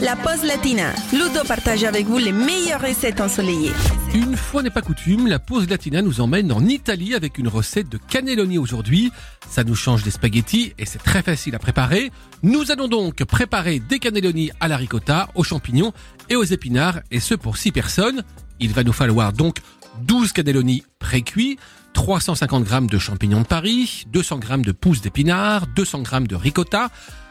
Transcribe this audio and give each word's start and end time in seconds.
la 0.00 0.14
pause 0.16 0.44
latina. 0.44 0.92
Ludo 1.12 1.44
partage 1.46 1.82
avec 1.84 2.06
vous 2.06 2.18
les 2.18 2.32
meilleures 2.32 2.80
recettes 2.80 3.20
ensoleillées. 3.20 3.72
Une 4.14 4.36
fois 4.36 4.62
n'est 4.62 4.70
pas 4.70 4.82
coutume, 4.82 5.26
la 5.26 5.38
pause 5.38 5.68
latina 5.68 6.02
nous 6.02 6.20
emmène 6.20 6.52
en 6.52 6.64
Italie 6.64 7.14
avec 7.14 7.38
une 7.38 7.48
recette 7.48 7.88
de 7.88 7.98
cannelloni 7.98 8.58
aujourd'hui. 8.58 9.10
Ça 9.48 9.64
nous 9.64 9.74
change 9.74 10.04
des 10.04 10.10
spaghettis 10.10 10.72
et 10.78 10.86
c'est 10.86 11.02
très 11.02 11.22
facile 11.22 11.54
à 11.54 11.58
préparer. 11.58 12.12
Nous 12.42 12.70
allons 12.70 12.88
donc 12.88 13.24
préparer 13.24 13.80
des 13.80 13.98
cannelloni 13.98 14.50
à 14.60 14.68
la 14.68 14.76
ricotta, 14.76 15.28
aux 15.34 15.44
champignons 15.44 15.92
et 16.28 16.36
aux 16.36 16.44
épinards 16.44 17.00
et 17.10 17.20
ce 17.20 17.34
pour 17.34 17.56
6 17.56 17.72
personnes. 17.72 18.22
Il 18.60 18.72
va 18.72 18.84
nous 18.84 18.92
falloir 18.92 19.32
donc 19.32 19.58
12 20.02 20.32
cannelloni 20.32 20.84
pré-cuits, 21.00 21.58
350 21.94 22.68
g 22.68 22.80
de 22.88 22.98
champignons 22.98 23.40
de 23.40 23.46
Paris, 23.46 24.04
200 24.12 24.40
g 24.42 24.56
de 24.58 24.72
pousses 24.72 25.00
d'épinards, 25.00 25.66
200 25.66 26.04
g 26.04 26.20
de 26.20 26.36
ricotta, 26.36 26.90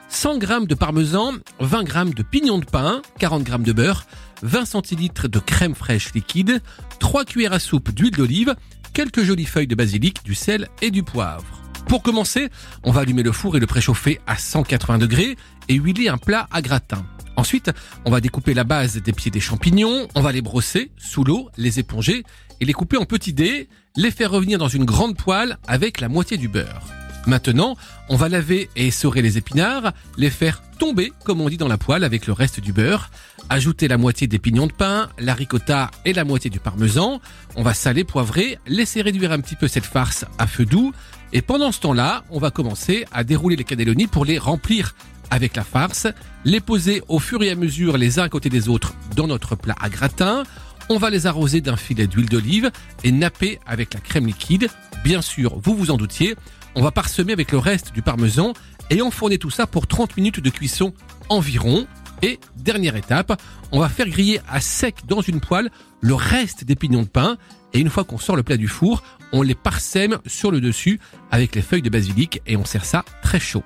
100 0.10 0.40
g 0.40 0.66
de 0.68 0.76
parmesan, 0.76 1.34
20 1.60 1.88
g 1.88 2.14
de 2.16 2.24
pignons 2.24 2.60
de 2.60 2.66
pain, 2.66 3.02
40 3.20 3.46
g 3.46 3.58
de 3.60 3.74
beurre, 3.74 4.06
20 4.42 4.66
centilitres 4.66 5.28
de 5.28 5.40
crème 5.40 5.76
fraîche 5.76 6.14
liquide, 6.14 6.62
3 7.00 7.26
cuillères 7.26 7.54
à 7.54 7.60
soupe 7.60 7.92
d'huile 7.92 8.16
d'olive, 8.16 8.56
quelques 8.94 9.24
jolies 9.24 9.46
feuilles 9.46 9.68
de 9.68 9.76
basilic, 9.76 10.24
du 10.24 10.34
sel 10.34 10.70
et 10.82 10.92
du 10.92 11.04
poivre. 11.04 11.46
Pour 11.88 12.04
commencer, 12.04 12.50
on 12.84 12.92
va 12.92 13.02
allumer 13.02 13.24
le 13.24 13.32
four 13.32 13.58
et 13.58 13.60
le 13.60 13.68
préchauffer 13.68 14.20
à 14.28 14.38
180 14.38 14.98
degrés 14.98 15.38
et 15.70 15.76
huiler 15.76 16.10
un 16.10 16.18
plat 16.18 16.48
à 16.52 16.62
gratin. 16.62 17.06
Ensuite, 17.36 17.72
on 18.04 18.12
va 18.12 18.20
découper 18.20 18.54
la 18.54 18.64
base 18.64 18.98
des 18.98 19.14
pieds 19.14 19.32
des 19.32 19.40
champignons, 19.40 20.08
on 20.16 20.22
va 20.22 20.32
les 20.32 20.42
brosser 20.42 20.92
sous 20.98 21.24
l'eau, 21.24 21.50
les 21.58 21.80
éponger 21.80 22.24
et 22.60 22.66
les 22.66 22.74
couper 22.74 22.98
en 22.98 23.06
petits 23.06 23.34
dés, 23.34 23.70
les 23.96 24.12
faire 24.12 24.32
revenir 24.32 24.58
dans 24.58 24.68
une 24.68 24.86
grande 24.86 25.16
poêle 25.16 25.58
avec 25.68 26.02
la 26.02 26.10
moitié 26.10 26.38
du 26.38 26.48
beurre. 26.48 26.97
Maintenant, 27.28 27.76
on 28.08 28.16
va 28.16 28.30
laver 28.30 28.70
et 28.78 28.88
essorer 28.88 29.22
les 29.22 29.38
épinards, 29.38 29.92
les 30.18 30.30
faire 30.30 30.62
tomber, 30.80 31.12
comme 31.26 31.42
on 31.42 31.50
dit 31.50 31.58
dans 31.58 31.68
la 31.68 31.78
poêle, 31.78 32.06
avec 32.06 32.26
le 32.26 32.32
reste 32.32 32.62
du 32.62 32.72
beurre. 32.72 33.10
Ajouter 33.50 33.90
la 33.90 33.98
moitié 33.98 34.28
des 34.28 34.40
pignons 34.40 34.68
de 34.68 34.72
pain, 34.72 35.10
la 35.20 35.34
ricotta 35.34 35.92
et 36.06 36.14
la 36.14 36.24
moitié 36.24 36.50
du 36.50 36.60
parmesan. 36.60 37.20
On 37.58 37.64
va 37.64 37.74
saler, 37.74 38.06
poivrer, 38.06 38.60
laisser 38.66 39.02
réduire 39.02 39.34
un 39.34 39.42
petit 39.42 39.56
peu 39.56 39.68
cette 39.68 39.86
farce 39.86 40.26
à 40.38 40.48
feu 40.48 40.66
doux. 40.66 40.94
Et 41.34 41.42
pendant 41.42 41.74
ce 41.74 41.82
temps-là, 41.82 42.24
on 42.30 42.40
va 42.40 42.50
commencer 42.50 43.06
à 43.12 43.26
dérouler 43.26 43.58
les 43.58 43.66
cannelloni 43.66 44.08
pour 44.08 44.24
les 44.24 44.38
remplir 44.38 44.96
avec 45.30 45.58
la 45.58 45.66
farce, 45.66 46.08
les 46.46 46.62
poser 46.62 47.04
au 47.10 47.20
fur 47.20 47.44
et 47.44 47.50
à 47.50 47.56
mesure 47.56 47.98
les 47.98 48.20
uns 48.20 48.24
à 48.24 48.30
côté 48.30 48.50
des 48.50 48.70
autres 48.70 48.94
dans 49.18 49.28
notre 49.28 49.56
plat 49.58 49.76
à 49.82 49.90
gratin. 49.90 50.44
On 50.88 50.98
va 50.98 51.10
les 51.10 51.28
arroser 51.28 51.60
d'un 51.60 51.76
filet 51.76 52.08
d'huile 52.08 52.30
d'olive 52.30 52.72
et 53.04 53.12
napper 53.12 53.60
avec 53.68 53.94
la 53.94 54.00
crème 54.00 54.28
liquide. 54.28 54.70
Bien 55.04 55.22
sûr, 55.22 55.60
vous 55.60 55.76
vous 55.76 55.92
en 55.92 55.98
doutiez, 55.98 56.36
on 56.76 56.82
va 56.82 56.92
parsemer 56.92 57.34
avec 57.34 57.52
le 57.52 57.58
reste 57.58 57.94
du 57.94 58.02
parmesan 58.02 58.54
et 58.90 59.02
enfourner 59.02 59.38
tout 59.38 59.50
ça 59.50 59.68
pour 59.68 59.88
30 59.88 60.18
minutes 60.18 60.40
de 60.40 60.50
cuisson 60.50 60.94
environ. 61.30 61.88
Et 62.22 62.40
dernière 62.56 62.96
étape, 62.96 63.40
on 63.72 63.80
va 63.80 63.90
faire 63.90 64.10
griller 64.10 64.40
à 64.50 64.60
sec 64.60 64.96
dans 65.08 65.22
une 65.22 65.40
poêle 65.40 65.70
le 66.02 66.14
reste 66.14 66.64
des 66.64 66.76
pignons 66.76 67.04
de 67.04 67.08
pain 67.08 67.38
et 67.74 67.80
une 67.80 67.90
fois 67.90 68.04
qu'on 68.04 68.18
sort 68.18 68.36
le 68.36 68.44
plat 68.44 68.58
du 68.58 68.68
four, 68.68 69.04
on 69.34 69.42
les 69.42 69.56
parsème 69.56 70.18
sur 70.26 70.52
le 70.52 70.62
dessus 70.62 71.00
avec 71.32 71.56
les 71.56 71.62
feuilles 71.62 71.82
de 71.82 71.90
basilic 71.90 72.42
et 72.48 72.58
on 72.58 72.66
sert 72.66 72.86
ça 72.86 73.04
très 73.22 73.40
chaud. 73.40 73.64